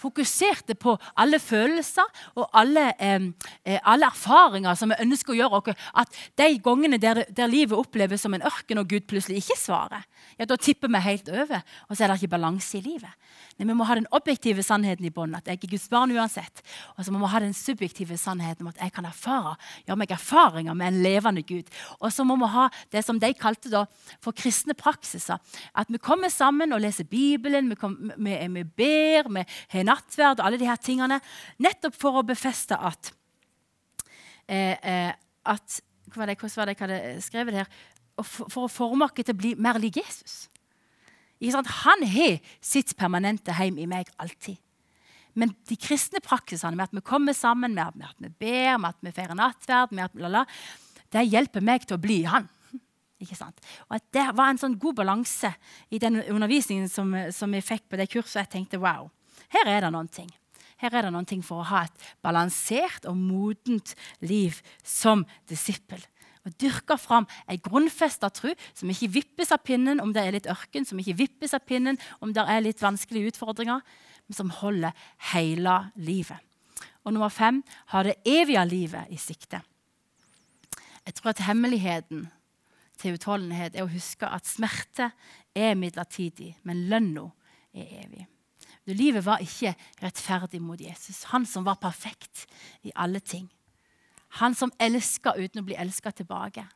[0.00, 5.86] fokuserte på alle følelser og alle, eh, alle erfaringer som vi ønsker å gjøre oss,
[5.94, 10.06] at de gangene der, der, livet oppleves som en ørken, og Gud plutselig ikke svarer,
[10.40, 13.12] ja, da tipper vi helt over, og så er det ikke balanse i livet.
[13.58, 16.62] Men vi må ha den objektive sannheten i bånd, at jeg er Guds barn uansett.
[16.94, 19.52] Og så må vi ha den subjektive sannheten om at jeg kan erfare,
[19.84, 21.68] gjøre meg erfaringer med en levende Gud.
[21.98, 22.64] Og så må vi ha
[22.96, 23.84] det som de kalte da
[24.24, 25.36] for kristne praksiser.
[25.76, 29.44] At vi kommer sammen og leser Bibelen, vi, kom, vi, vi ber, vi
[29.76, 31.20] har nattverd og alle de her tingene.
[31.60, 33.12] Nettopp for å befeste at,
[34.48, 35.12] eh, eh,
[35.44, 37.66] at Hvordan var det jeg hadde skrevet her?
[38.26, 40.48] For, å forme oss til å bli mer lik Jesus.
[41.40, 44.58] Han har sitt permanente hjem i meg alltid.
[45.38, 49.04] Men de kristne praksisene med at vi kommer sammen, med at vi ber, med at
[49.04, 50.44] vi feirer nattverd, med at lala,
[51.10, 52.48] det hjelper meg til å bli han.
[53.20, 53.60] Ikke sant?
[53.88, 55.52] Og at Det var en sånn god balanse
[55.92, 58.42] i den undervisningen som, som vi fikk på det kurset.
[58.42, 59.10] Jeg tenkte wow,
[59.54, 60.30] her er det noen ting.
[60.80, 63.92] Her er det noen ting for å ha et balansert og modent
[64.24, 66.00] liv som disippel
[66.46, 70.48] og dyrker fram ei grunnfesta tru som ikke vippes av pinnen om det er litt
[70.50, 73.82] ørken, som ikke vippes av pinnen om det er litt vanskelige utfordringer,
[74.26, 74.96] men som holder
[75.32, 76.38] hele livet.
[77.04, 79.62] Og nummer fem har det evige livet i sikte.
[81.06, 82.28] Jeg tror at hemmeligheten
[83.00, 85.10] til utholdenhet er å huske at smerte
[85.56, 87.30] er midlertidig, men lønna
[87.72, 88.26] er evig.
[88.90, 92.46] Livet var ikke rettferdig mot Jesus, han som var perfekt
[92.82, 93.46] i alle ting.
[94.38, 96.66] Han som elsker uten å bli elska tilbake.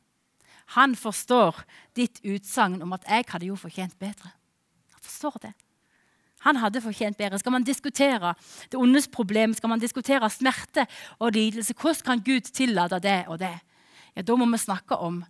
[0.79, 1.61] Han forstår
[1.95, 4.33] ditt utsagn om at 'jeg hadde jo fortjent bedre'.
[4.93, 5.55] Han forstår det.
[6.45, 7.38] Han hadde fortjent bedre.
[7.38, 8.35] Skal man diskutere
[8.71, 10.87] det ondes problem, skal man diskutere smerte
[11.19, 13.61] og lidelse, hvordan kan Gud tillate det og det?
[14.17, 15.25] Ja, Da må vi snakke om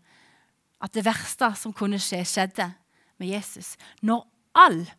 [0.81, 2.75] at det verste som kunne skje, skjedde
[3.19, 3.77] med Jesus.
[4.03, 4.91] Når all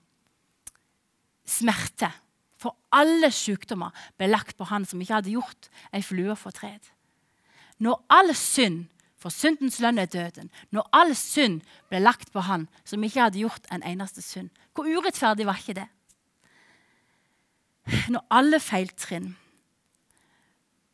[1.46, 2.12] smerte
[2.58, 6.95] for alle sykdommer ble lagt på han som ikke hadde gjort ei flue fortred.
[7.84, 8.86] Når all synd,
[9.20, 13.42] for syndens lønn er døden, når all synd ble lagt på han som ikke hadde
[13.42, 15.88] gjort en eneste synd, hvor urettferdig var ikke det?
[18.14, 19.34] Når alle feiltrinn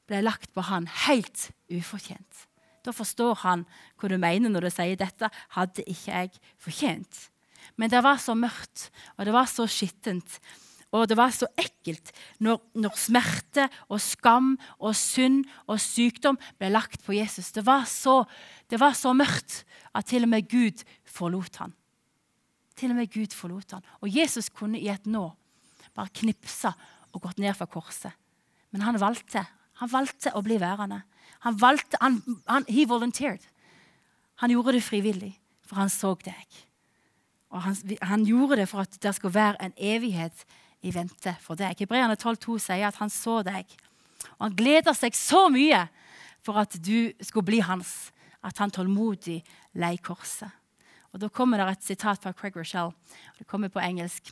[0.07, 2.47] ble lagt på han helt ufortjent,
[2.81, 3.65] da forstår han
[3.99, 7.27] hva du mener når du sier dette hadde ikke jeg fortjent.
[7.77, 10.39] Men det var så mørkt, og det var så skittent
[10.91, 12.11] og det var så ekkelt
[12.43, 17.53] når, når, smerte og skam og synd og sykdom ble lagt på Jesus.
[17.55, 18.21] Det var, så,
[18.67, 19.61] det var så mørkt
[19.95, 21.71] at til og med Gud forlot han.
[22.75, 23.85] Til og med Gud forlot han.
[24.03, 25.29] Og Jesus kunne i et nå
[25.95, 26.73] bare knipsa
[27.11, 28.11] og gått ned fra korset.
[28.71, 29.45] Men han valgte,
[29.79, 31.01] han valgte å bli værende.
[31.47, 33.43] Han valgte, han, han, he volunteered.
[34.43, 35.33] Han gjorde det frivillig,
[35.67, 36.59] for han så deg.
[37.51, 40.45] Og han, han gjorde det for at det skulle være en evighet
[40.81, 41.77] i vente for deg.
[41.79, 43.69] Hebreerne 12,2 sier at han så deg.
[44.37, 45.85] Og han gleder seg så mye
[46.41, 49.41] for at du skulle bli hans, at han tålmodig
[49.77, 50.49] lei korset.
[51.11, 52.93] Og Da kommer det et sitat fra Craig Rochelle.
[53.37, 54.31] Det kommer på engelsk.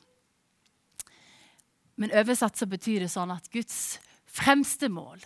[2.00, 5.20] Men oversatt så betyr det sånn at Guds fremste mål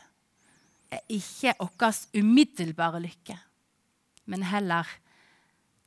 [0.94, 3.38] er ikke vår umiddelbare lykke,
[4.26, 4.90] men heller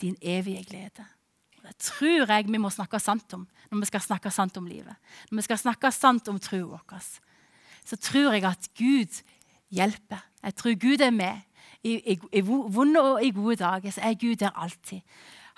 [0.00, 1.06] din evige glede.
[1.78, 4.94] Tror jeg vi må snakke sant om når vi skal snakke sant om livet.
[5.30, 7.08] Når vi skal snakke sant om troen vår,
[7.86, 9.22] så tror jeg at Gud
[9.74, 10.22] hjelper.
[10.42, 11.42] Jeg tror Gud er med.
[11.82, 15.02] I, i, i vonde og i gode dager så er Gud der alltid.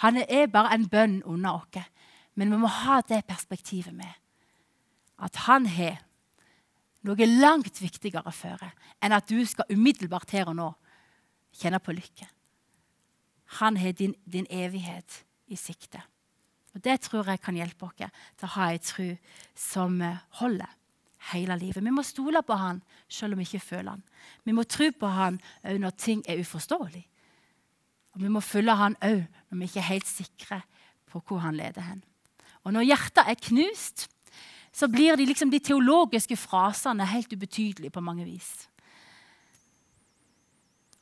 [0.04, 1.86] Han er bare en bønn under oss.
[2.34, 4.12] Men vi må ha det perspektivet med.
[5.18, 5.98] At han har
[7.06, 8.70] noe langt viktigere føre
[9.02, 10.68] enn at du skal umiddelbart her og nå
[11.58, 12.28] kjenne på lykke.
[13.58, 16.00] Han har din, din evighet i sikte.
[16.74, 19.08] Og Det tror jeg kan hjelpe oss til å ha ei tro
[19.56, 20.00] som
[20.40, 20.74] holder
[21.32, 21.84] hele livet.
[21.84, 24.04] Vi må stole på han selv om vi ikke føler han.
[24.44, 27.04] Vi må tro på han òg når ting er uforståelig.
[28.14, 30.60] Og vi må følge han òg når vi ikke er helt sikre
[31.08, 32.04] på hvor han leder hen.
[32.64, 34.08] Og når hjertet er knust,
[34.72, 38.68] så blir de, liksom, de teologiske frasene helt ubetydelige på mange vis.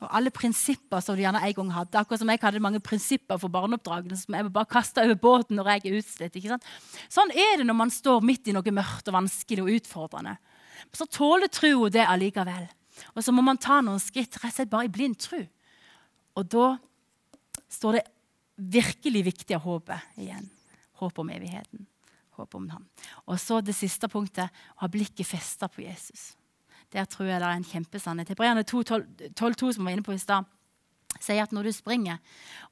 [0.06, 1.98] Og alle prinsipper som du gjerne en gang hadde.
[1.98, 5.72] Akkurat som jeg hadde mange prinsipper for barneoppdragene som jeg bare kasta over båten når
[5.72, 6.38] jeg er utslitt.
[6.38, 6.68] ikke sant?
[7.10, 10.36] Sånn er det når man står midt i noe mørkt og vanskelig og utfordrende.
[10.94, 12.68] Så tåler troa det allikevel.
[13.16, 15.42] Og så må man ta noen skritt rett og slett bare i blind tro.
[16.36, 16.68] Og da
[17.72, 18.06] står det
[18.56, 20.48] virkelig viktig å håpet igjen.
[21.02, 21.86] Håp om evigheten.
[22.36, 22.82] håp om ham.
[23.24, 26.34] Og så det siste punktet å ha blikket festa på Jesus.
[26.92, 28.28] Der tror jeg det er en kjempesannhet.
[28.30, 30.46] Hebreerne 12,2, som vi var inne på i stad,
[31.20, 32.20] sier at når du springer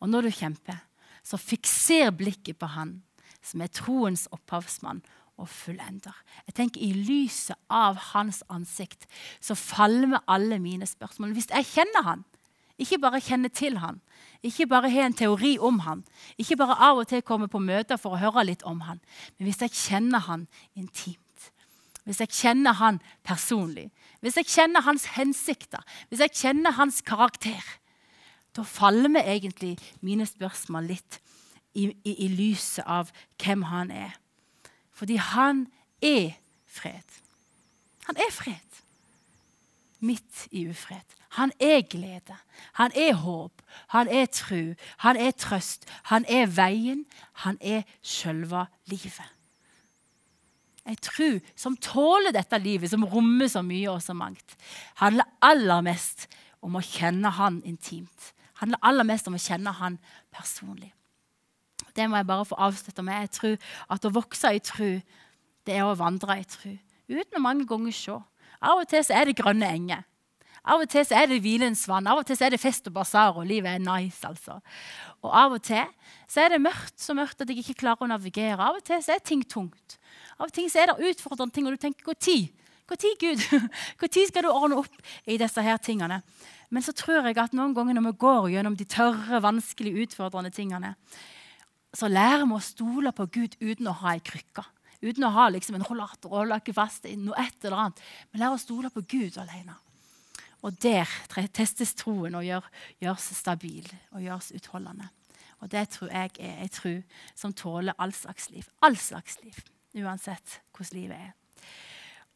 [0.00, 0.78] og når du kjemper,
[1.24, 2.98] så fikser blikket på Han
[3.44, 5.02] som er troens opphavsmann
[5.40, 6.14] og fullender.
[6.46, 9.08] Jeg tenker I lyset av hans ansikt
[9.42, 11.34] så falmer alle mine spørsmål.
[11.36, 12.24] Hvis jeg kjenner han,
[12.80, 14.00] ikke bare kjenner til han,
[14.42, 16.02] ikke bare har en teori om han,
[16.38, 19.00] ikke bare av og til kommer på møter for å høre litt om han,
[19.38, 21.20] men hvis jeg kjenner han intimt,
[22.04, 23.88] hvis jeg kjenner han personlig,
[24.20, 27.64] hvis jeg kjenner hans hensikter, hvis jeg kjenner hans karakter,
[28.56, 31.18] da faller vi egentlig mine spørsmål litt
[31.74, 33.10] i, i, i lyset av
[33.42, 34.14] hvem han er.
[34.94, 35.66] Fordi han
[36.02, 36.36] er
[36.70, 37.18] fred.
[38.06, 38.80] Han er fred.
[40.04, 41.16] Midt i ufred.
[41.34, 42.36] Han er glede.
[42.78, 43.62] Han er håp.
[43.88, 44.74] Han er tru.
[45.02, 45.88] Han er trøst.
[46.12, 47.06] Han er veien.
[47.32, 49.26] Han er sjølve livet.
[50.84, 54.56] Ei tru som tåler dette livet, som rommer så mye og så mangt,
[55.00, 56.26] handler aller mest
[56.64, 58.32] om å kjenne Han intimt.
[58.60, 59.98] Handler aller mest om å kjenne Han
[60.32, 60.92] personlig.
[61.94, 63.26] Det må jeg bare få avslutte med.
[63.26, 63.56] Jeg tror
[63.90, 64.90] At å vokse i tro,
[65.64, 66.74] det er å vandre i tro.
[67.08, 68.18] Uten å mange ganger se.
[68.64, 70.04] Av og til så er det grønne enger.
[70.64, 72.06] Av og til er det hvilens vann.
[72.08, 74.24] Av og til er det fest og basar, og livet er nice.
[74.24, 74.60] altså.
[75.20, 75.84] Og av og til
[76.40, 78.58] er det mørkt så mørkt at jeg ikke klarer å navigere.
[78.58, 79.98] Av og til er ting tungt.
[80.38, 82.48] Av og til er det utfordrende ting, og du tenker når?
[82.84, 83.44] Når, Gud?
[84.00, 86.20] Når skal du ordne opp i disse her tingene?
[86.68, 90.50] Men så tror jeg at noen ganger når vi går gjennom de tørre, vanskelige, utfordrende
[90.52, 90.94] tingene,
[91.94, 94.64] så lærer vi å stole på Gud uten å ha ei krykke.
[95.04, 98.04] Uten å ha liksom en rollator og holde fast i noe et eller annet.
[98.32, 99.76] Vi lærer å stole på Gud alene.
[100.64, 101.08] Og der
[101.52, 102.64] testes troen og gjør,
[103.02, 105.10] gjøres stabil og gjøres utholdende.
[105.60, 106.94] Og det tror jeg er ei tro
[107.36, 108.66] som tåler all slags liv.
[108.82, 109.56] All slags liv.
[109.94, 111.32] Uansett hvordan livet er.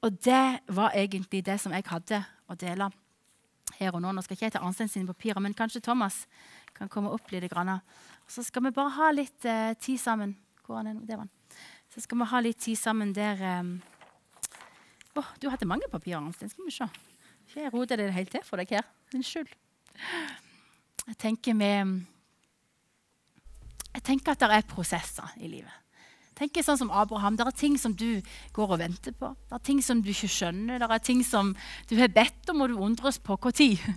[0.03, 2.91] Og det var egentlig det som jeg hadde å dele
[3.79, 4.13] her og nå.
[4.13, 6.23] Nå skal ikke jeg ta Arnstein sine papirer, men kanskje Thomas
[6.77, 7.49] kan komme opp litt.
[7.51, 7.81] Grann.
[8.29, 10.37] Så skal vi bare ha litt eh, tid sammen.
[10.65, 11.19] Hvor er det
[11.95, 13.63] Så skal vi ha litt tid sammen der eh...
[15.17, 16.51] oh, Du hadde mange papirer, Arnstein.
[16.51, 16.89] Skal vi se.
[17.57, 18.87] Jeg roter det helt til for deg her.
[19.15, 19.51] Unnskyld.
[21.09, 22.05] Jeg tenker med
[23.95, 25.73] Jeg tenker at det er prosesser i livet.
[26.39, 27.35] Tenk sånn som Abraham.
[27.35, 28.21] Det er ting som du
[28.55, 29.33] går og venter på.
[29.49, 30.79] Det er ting som du ikke skjønner.
[30.79, 31.51] Det er ting som
[31.91, 33.75] du har bedt om, og du undres på når.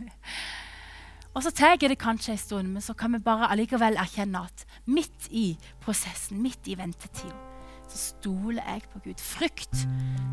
[1.31, 4.65] Og så tar det kanskje en stund, men så kan vi bare allikevel erkjenne at
[4.83, 7.37] midt i prosessen, midt i ventetida,
[7.91, 9.19] så stoler jeg på Gud.
[9.19, 9.83] Frykt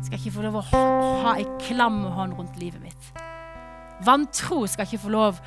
[0.05, 3.09] skal ikke få lov å ha ei klam hånd rundt livet mitt.
[4.07, 5.41] Vantro skal ikke få lov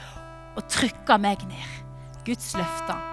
[0.56, 1.80] å trykke meg ned.
[2.26, 3.08] Guds løfter.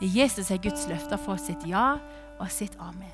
[0.00, 1.96] Jesus er Guds løfter for sitt ja
[2.36, 3.12] og sitt amen.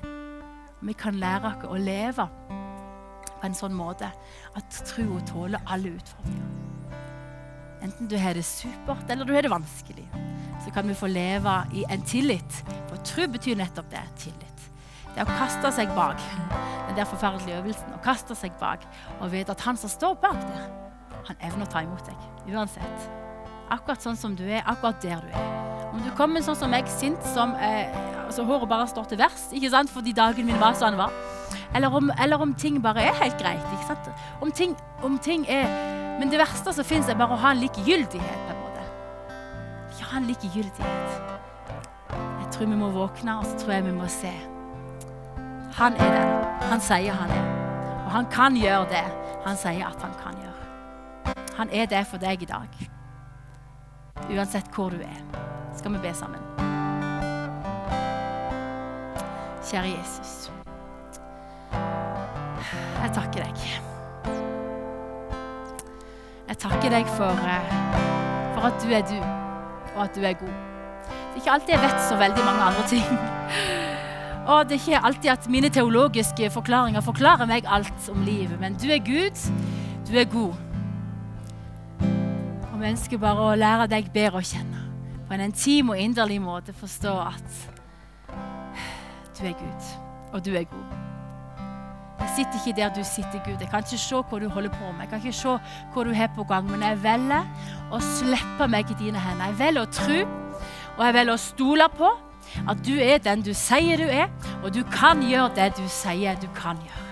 [0.83, 4.09] Vi kan lære oss å leve på en sånn måte
[4.55, 6.49] at troa tåler alle utfordringer.
[7.83, 10.07] Enten du har det supert eller du har det vanskelig,
[10.63, 12.63] så kan vi få leve i en tillit.
[12.87, 14.52] For tro betyr nettopp det tillit.
[15.13, 16.21] Det er å kaste seg bak
[16.87, 17.93] den der forferdelige øvelsen.
[17.95, 18.85] Å kaste seg bak
[19.19, 20.65] og vite at han som står bak der,
[21.29, 23.09] han evner å ta imot deg uansett.
[23.71, 25.51] Akkurat sånn som du er, akkurat der du er.
[25.93, 27.93] Om du kommer sånn som meg, sint som eh,
[28.25, 29.91] altså Håret bare står til vers ikke sant?
[29.93, 31.13] fordi dagen min var sånn den var.
[31.73, 33.61] Eller om, eller om, ting bare er helt greit.
[33.77, 34.09] ikke sant?
[34.41, 35.69] Om ting, om ting er
[36.19, 38.41] men det verste som fins, er bare å ha en likegyldighet.
[38.47, 38.85] på en måte.
[39.91, 41.21] Ikke ha en likegyldighet.
[42.13, 44.33] Jeg tror vi må våkne, og så tror jeg vi må se.
[45.75, 46.31] Han er den.
[46.69, 47.51] Han sier han er.
[48.05, 49.05] Og han kan gjøre det
[49.43, 51.33] han sier at han kan gjøre.
[51.57, 52.77] Han er det for deg i dag.
[54.29, 55.19] Uansett hvor du er.
[55.75, 56.39] Skal vi be sammen?
[59.63, 60.51] Kjære Jesus.
[63.03, 63.65] Jeg takker deg.
[66.47, 67.73] Jeg takker deg for, eh,
[68.53, 69.17] for, at du er du,
[69.95, 70.55] og at du er god.
[71.09, 73.17] Det er ikke alltid jeg vet så veldig mange andre ting.
[74.47, 78.59] Og det er ikke alltid at mine teologiske forklaringer forklarer meg alt om livet.
[78.59, 79.39] Men du er Gud,
[80.09, 80.53] du er god.
[82.73, 84.81] Og vi ønsker bare å lære deg bedre å kjenne.
[85.27, 87.61] På en intim og inderlig måte forstå at
[89.37, 89.87] du er Gud,
[90.33, 90.99] og du er god.
[92.19, 93.61] Jeg sitter ikke der du sitter, Gud.
[93.61, 95.05] Jeg kan ikke se hva du holder på med.
[95.05, 95.55] Jeg kan ikke se
[95.93, 96.67] hva du har på gang.
[96.71, 97.47] Men jeg velger
[97.91, 99.51] å slippe meg i dine hender.
[99.51, 100.19] Jeg velger å tro,
[100.97, 102.11] og jeg velger å stole på
[102.69, 104.27] at du er den du sier du er,
[104.63, 107.03] og du kan gjøre det du sier du kan gjøre.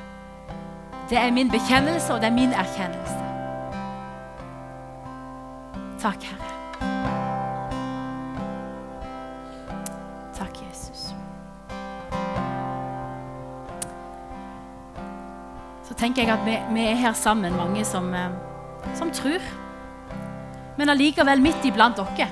[1.10, 3.18] Det er min bekjennelse, og det er min erkjennelse.
[6.02, 6.52] Takk, Herre.
[10.34, 11.14] Takk, Jesus.
[15.84, 18.32] Så tenker jeg at vi, vi er her sammen, mange som, eh,
[18.96, 19.44] som tror.
[20.78, 22.32] Men allikevel midt iblant dere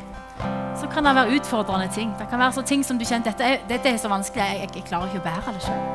[0.99, 2.15] kan det være utfordrende ting.
[2.19, 4.83] Det kan være ting som du kjenner dette er, dette er så vanskelig, jeg, jeg,
[4.83, 5.85] klarer ikke å bære det sjøl.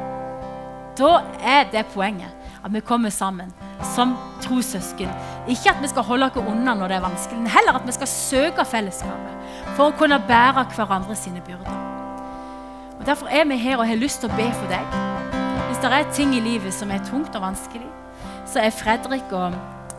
[0.97, 1.11] Da
[1.45, 2.33] er det poenget
[2.65, 3.51] at vi kommer sammen
[3.95, 5.11] som trossøsken.
[5.51, 7.97] Ikke at vi skal holde oss unna når det er vanskelig, men heller at vi
[7.99, 11.77] skal søke fellesskapet for å kunne bære hverandre sine byrder.
[12.97, 14.97] Og Derfor er vi her og har lyst til å be for deg.
[15.69, 17.91] Hvis det er ting i livet som er tungt og vanskelig,
[18.49, 19.53] så er Fredrik og,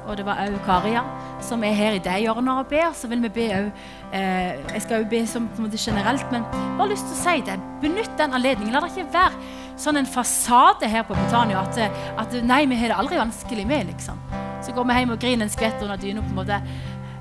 [0.06, 1.04] og det var òg Karia
[1.44, 3.68] som er her i det hjørnet og ber, så vil vi be òg
[4.16, 6.46] eh, Jeg skal òg be som generelt, men
[6.78, 7.58] bare lyst til å si det.
[7.82, 8.74] Benytt den anledningen.
[8.74, 9.40] La det ikke være
[9.82, 11.80] sånn en fasade her på Britannia at,
[12.22, 14.20] at nei, vi har det aldri vanskelig med, liksom.
[14.66, 16.24] Så går vi hjem og griner en skvett under dyna.
[16.26, 16.62] på en måte.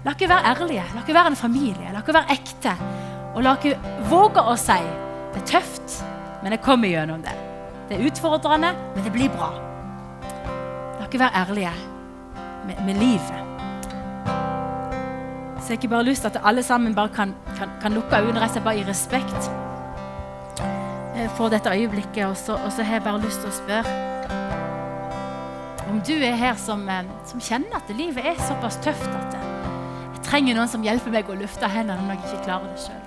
[0.05, 0.85] La ikke være ærlige.
[0.95, 1.93] La ikke være en familie.
[1.93, 2.77] La ikke være ekte.
[3.35, 3.77] Og la ikke
[4.11, 4.83] våge å si
[5.35, 5.97] det er tøft,
[6.45, 7.33] men jeg kommer gjennom det.
[7.89, 9.51] Det er utfordrende, men det blir bra.
[11.01, 11.75] La ikke være ærlige
[12.67, 13.41] med, med livet.
[15.65, 18.17] Så jeg har ikke bare lyst til at alle sammen bare kan, kan, kan lukke
[18.21, 19.51] øynene rett og slett bare i respekt
[21.17, 22.27] eh, for dette øyeblikket.
[22.27, 24.01] Og så, og så, har jeg bare lyst til å spørre
[25.91, 29.55] om du er her som, eh, som kjenner at livet er såpass tøft at jeg
[30.35, 33.05] trenger noen som hjelper meg å løfte hendene når jeg ikke klarer det sjøl.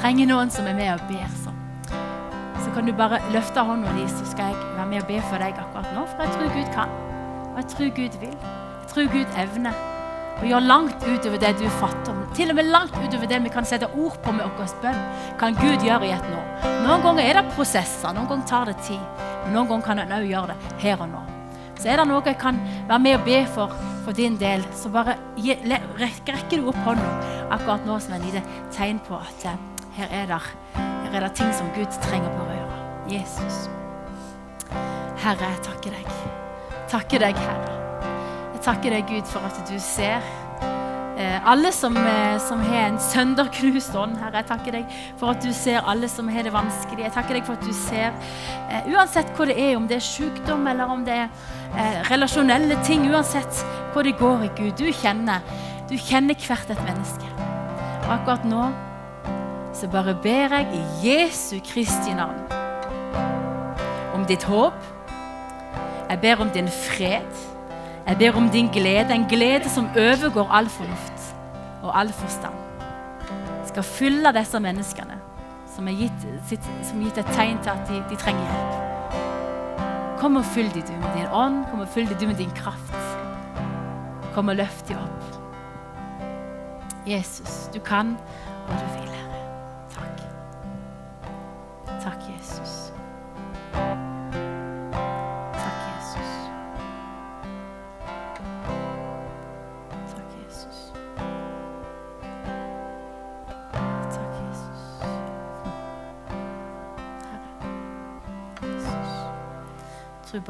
[0.00, 1.36] Trenger noen som er med og ber.
[1.42, 1.52] Så.
[2.64, 5.42] så kan du bare løfte hånda di, så skal jeg være med og be for
[5.42, 6.08] deg akkurat nå.
[6.14, 6.98] For jeg tror Gud kan.
[7.50, 8.59] Og jeg tror Gud vil.
[8.90, 9.76] Tror Gud evner
[10.40, 12.16] og gjør langt utover det du fatter.
[12.34, 15.02] Til og med langt utover det vi kan sette ord på med vår bønn,
[15.38, 16.40] kan Gud gjøre i et nå.
[16.86, 19.02] Noen ganger er det prosesser, noen ganger tar det tid.
[19.44, 21.22] Men noen ganger kan han òg gjøre det her og nå.
[21.80, 24.88] Så er det noe jeg kan være med og be for for din del, så
[24.88, 25.54] bare gi,
[26.00, 27.10] rekker du opp hånda
[27.52, 28.42] akkurat nå som et lite
[28.74, 29.58] tegn på at eh,
[29.98, 30.40] her er, det,
[30.78, 32.80] her er det ting som Gud trenger på å gjøre.
[33.10, 33.60] Jesus.
[35.20, 36.16] Herre, jeg takker deg.
[36.90, 37.79] Takker deg, Herre.
[38.60, 40.20] Jeg takker deg, Gud, for at du ser
[41.16, 44.18] eh, alle som, eh, som, har en sønderknust ånd.
[44.20, 47.06] Herre, jeg takker deg for at du ser alle som har det vanskelig.
[47.06, 48.12] Jeg takker deg for at du ser,
[48.68, 51.32] eh, uansett hva det er, om det er sykdom eller om det er
[51.72, 54.76] eh, relasjonelle ting, uansett hva det går i, Gud.
[54.76, 55.40] Du kjenner,
[55.88, 57.32] du kjenner hvert et menneske.
[58.04, 58.66] Og akkurat nå
[59.72, 62.44] så bare ber jeg i Jesu Kristi navn
[64.12, 64.76] om ditt håp.
[66.10, 67.48] Jeg ber om din fred.
[68.10, 71.34] Jeg ber om din glede, en glede som overgår all fornuft
[71.82, 72.54] og all forstand.
[73.68, 75.14] Skal fylle disse menneskene
[75.76, 76.24] som er gitt,
[76.88, 80.18] som er gitt et tegn til at de, de trenger hjelp.
[80.18, 82.98] Kom og fyll dem med din ånd, kom og fyll dem med din kraft.
[84.34, 85.38] Kom og løft dem opp.
[87.06, 88.16] Jesus, du kan
[88.66, 89.19] og du vil,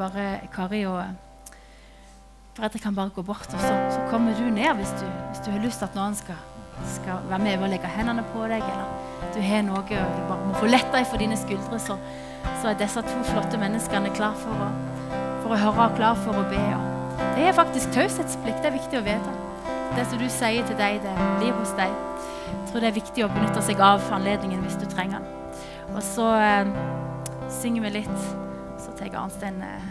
[0.01, 1.03] bare Kari og
[2.57, 5.51] Fredrik kan bare gå bort, og så, så kommer du ned hvis du, hvis du,
[5.53, 6.39] har lyst til at noen skal,
[6.97, 10.49] skal være med og legge hendene på deg, eller du har noe og du bare
[10.49, 11.95] må få letta for dine skuldre, så,
[12.59, 14.67] så, er disse to flotte menneskene klar for å,
[15.45, 16.59] for å høre og klar for å be.
[16.75, 18.59] Og det er faktisk taushetsplikt.
[18.59, 19.37] Det er viktig å vite.
[19.95, 21.95] Det som du sier til deg, det blir hos deg.
[22.51, 25.41] Jeg tror det er viktig å benytte seg av anledningen hvis du trenger den.
[25.95, 26.77] Og så eh,
[27.61, 28.40] synger vi litt.
[29.01, 29.81] Så tar Arnstein eh,